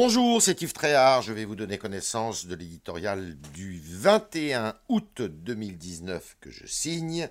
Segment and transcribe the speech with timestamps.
[0.00, 1.22] Bonjour, c'est Yves Tréhard.
[1.22, 7.28] Je vais vous donner connaissance de l'éditorial du 21 août 2019 que je signe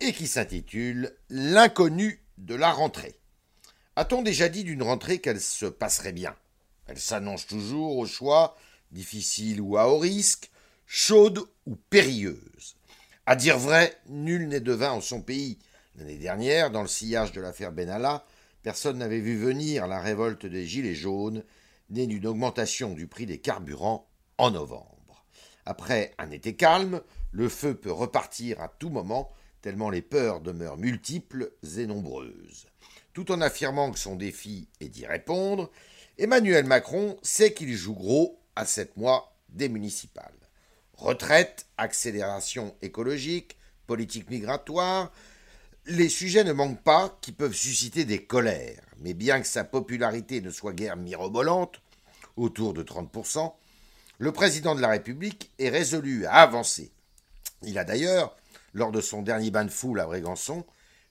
[0.00, 3.18] et qui s'intitule L'inconnu de la rentrée.
[3.96, 6.36] A-t-on déjà dit d'une rentrée qu'elle se passerait bien?
[6.86, 8.58] Elle s'annonce toujours au choix,
[8.92, 10.50] difficile ou à haut risque,
[10.84, 12.76] chaude ou périlleuse.
[13.24, 15.58] À dire vrai, nul n'est devin en son pays.
[15.96, 18.26] L'année dernière, dans le sillage de l'affaire Benalla,
[18.62, 21.42] personne n'avait vu venir la révolte des Gilets jaunes,
[21.90, 24.08] née d'une augmentation du prix des carburants
[24.38, 25.24] en novembre.
[25.64, 27.00] Après un été calme,
[27.32, 29.32] le feu peut repartir à tout moment
[29.66, 32.68] tellement les peurs demeurent multiples et nombreuses.
[33.12, 35.72] Tout en affirmant que son défi est d'y répondre,
[36.18, 40.38] Emmanuel Macron sait qu'il joue gros à sept mois des municipales.
[40.94, 45.10] Retraite, accélération écologique, politique migratoire,
[45.88, 50.40] les sujets ne manquent pas qui peuvent susciter des colères, mais bien que sa popularité
[50.40, 51.80] ne soit guère mirobolante,
[52.36, 53.52] autour de 30%,
[54.18, 56.90] le président de la République est résolu à avancer.
[57.62, 58.36] Il a d'ailleurs
[58.74, 60.66] lors de son dernier bain de foule à Brégançon,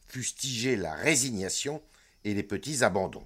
[0.08, 1.82] fustigé la résignation
[2.26, 3.26] et les petits abandons.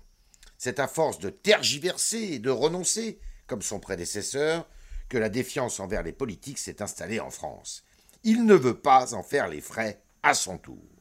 [0.57, 4.67] C'est à force de tergiverser et de renoncer, comme son prédécesseur,
[5.09, 7.83] que la défiance envers les politiques s'est installée en France.
[8.23, 10.98] Il ne veut pas en faire les frais à son tour.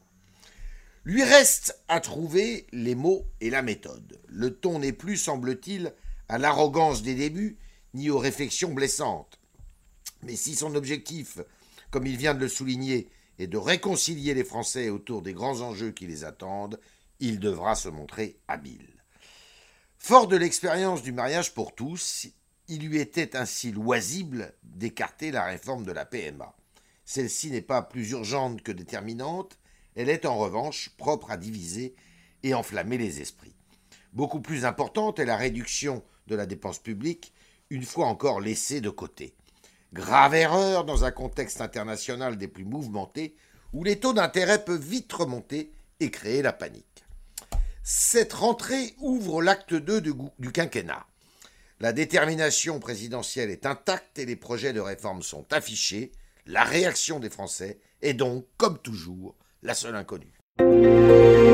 [1.09, 4.21] Lui reste à trouver les mots et la méthode.
[4.27, 5.91] Le ton n'est plus, semble-t-il,
[6.27, 7.57] à l'arrogance des débuts,
[7.95, 9.39] ni aux réflexions blessantes.
[10.21, 11.39] Mais si son objectif,
[11.89, 15.89] comme il vient de le souligner, et de réconcilier les Français autour des grands enjeux
[15.89, 16.79] qui les attendent,
[17.19, 18.93] il devra se montrer habile.
[19.97, 22.27] Fort de l'expérience du mariage pour tous,
[22.67, 26.55] il lui était ainsi loisible d'écarter la réforme de la PMA.
[27.03, 29.57] Celle-ci n'est pas plus urgente que déterminante,
[29.99, 31.93] elle est en revanche propre à diviser
[32.43, 33.53] et enflammer les esprits.
[34.13, 37.33] Beaucoup plus importante est la réduction de la dépense publique,
[37.69, 39.33] une fois encore laissée de côté.
[39.91, 43.35] Grave erreur dans un contexte international des plus mouvementés
[43.73, 47.03] où les taux d'intérêt peuvent vite remonter et créer la panique.
[47.83, 49.99] Cette rentrée ouvre l'acte 2
[50.39, 51.05] du quinquennat.
[51.81, 56.13] La détermination présidentielle est intacte et les projets de réforme sont affichés.
[56.45, 61.48] La réaction des Français est donc, comme toujours, la seule inconnue.